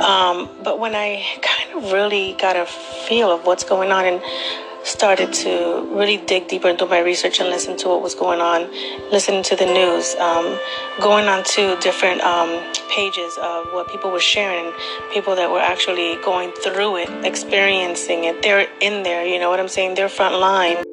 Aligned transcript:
Um, 0.00 0.48
but 0.62 0.78
when 0.78 0.94
I 0.94 1.24
kind 1.42 1.84
of 1.84 1.92
really 1.92 2.36
got 2.40 2.56
a 2.56 2.66
feel 2.66 3.30
of 3.30 3.44
what's 3.46 3.64
going 3.64 3.92
on 3.92 4.04
and 4.04 4.22
started 4.84 5.32
to 5.32 5.88
really 5.96 6.18
dig 6.18 6.46
deeper 6.46 6.68
into 6.68 6.86
my 6.86 6.98
research 6.98 7.40
and 7.40 7.48
listen 7.48 7.76
to 7.78 7.88
what 7.88 8.02
was 8.02 8.14
going 8.14 8.40
on, 8.40 8.70
listening 9.10 9.42
to 9.42 9.56
the 9.56 9.64
news, 9.64 10.14
um, 10.16 10.58
going 11.00 11.26
on 11.26 11.42
to 11.44 11.76
different 11.80 12.20
um, 12.20 12.50
pages 12.90 13.36
of 13.42 13.66
what 13.72 13.88
people 13.88 14.10
were 14.10 14.20
sharing, 14.20 14.72
people 15.12 15.34
that 15.34 15.50
were 15.50 15.60
actually 15.60 16.16
going 16.22 16.52
through 16.62 16.96
it, 16.98 17.08
experiencing 17.24 18.24
it. 18.24 18.42
They're 18.42 18.68
in 18.80 19.02
there, 19.02 19.24
you 19.26 19.38
know 19.38 19.48
what 19.48 19.58
I'm 19.58 19.68
saying? 19.68 19.94
They're 19.94 20.08
front 20.08 20.34
line. 20.38 20.84